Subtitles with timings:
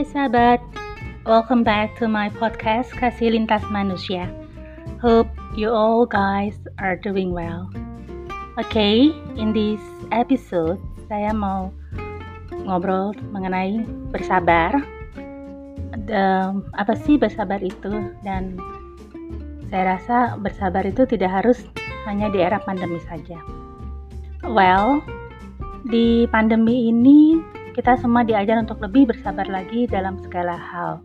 [0.00, 0.64] sahabat,
[1.28, 4.32] welcome back to my podcast Kasih Lintas Manusia.
[4.96, 7.68] Hope you all guys are doing well.
[8.56, 11.68] Okay, in this episode saya mau
[12.64, 14.72] ngobrol mengenai bersabar.
[16.08, 17.92] Um, apa sih bersabar itu?
[18.24, 18.56] Dan
[19.68, 21.60] saya rasa bersabar itu tidak harus
[22.08, 23.36] hanya di era pandemi saja.
[24.48, 25.04] Well,
[25.84, 27.36] di pandemi ini
[27.80, 31.00] kita semua diajar untuk lebih bersabar lagi dalam segala hal.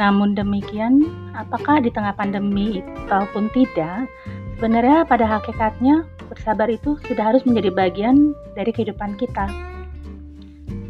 [0.00, 1.04] Namun demikian,
[1.36, 4.08] apakah di tengah pandemi ataupun tidak,
[4.56, 9.52] sebenarnya pada hakikatnya bersabar itu sudah harus menjadi bagian dari kehidupan kita.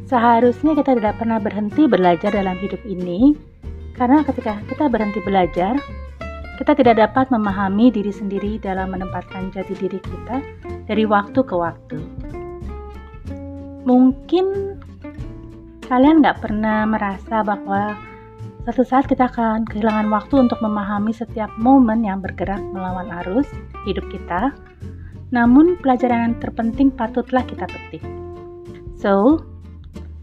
[0.07, 3.35] Seharusnya kita tidak pernah berhenti belajar dalam hidup ini,
[3.99, 5.75] karena ketika kita berhenti belajar,
[6.63, 10.39] kita tidak dapat memahami diri sendiri dalam menempatkan jati diri kita
[10.87, 11.99] dari waktu ke waktu.
[13.87, 14.75] Mungkin
[15.87, 17.95] kalian nggak pernah merasa bahwa
[18.67, 23.47] suatu saat kita akan kehilangan waktu untuk memahami setiap momen yang bergerak melawan arus
[23.87, 24.51] hidup kita.
[25.31, 28.03] Namun pelajaran yang terpenting patutlah kita petik.
[28.99, 29.39] So,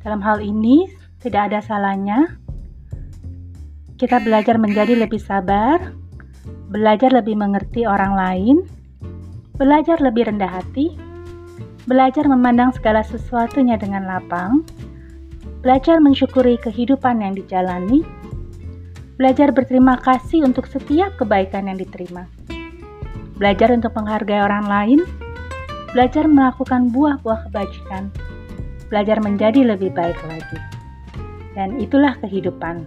[0.04, 0.92] dalam hal ini
[1.24, 2.44] tidak ada salahnya
[3.96, 5.80] kita belajar menjadi lebih sabar,
[6.68, 8.58] belajar lebih mengerti orang lain,
[9.56, 10.92] belajar lebih rendah hati,
[11.84, 14.64] belajar memandang segala sesuatunya dengan lapang,
[15.60, 18.04] belajar mensyukuri kehidupan yang dijalani,
[19.20, 22.28] belajar berterima kasih untuk setiap kebaikan yang diterima,
[23.36, 25.00] belajar untuk menghargai orang lain,
[25.92, 28.08] belajar melakukan buah-buah kebajikan,
[28.88, 30.60] belajar menjadi lebih baik lagi.
[31.54, 32.82] Dan itulah kehidupan.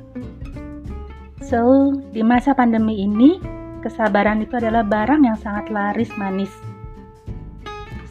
[1.39, 3.39] So, di masa pandemi ini,
[3.79, 6.51] kesabaran itu adalah barang yang sangat laris manis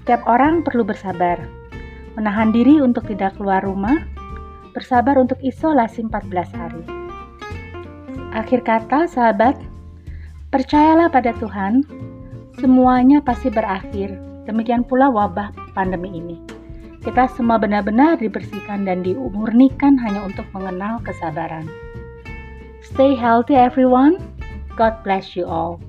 [0.05, 1.41] setiap orang perlu bersabar,
[2.13, 4.05] menahan diri untuk tidak keluar rumah,
[4.77, 6.85] bersabar untuk isolasi 14 hari.
[8.29, 9.57] Akhir kata, sahabat,
[10.53, 11.81] percayalah pada Tuhan,
[12.61, 14.13] semuanya pasti berakhir.
[14.45, 16.37] Demikian pula wabah pandemi ini.
[17.01, 21.65] Kita semua benar-benar dibersihkan dan diumurnikan hanya untuk mengenal kesabaran.
[22.85, 24.21] Stay healthy everyone.
[24.77, 25.81] God bless you all.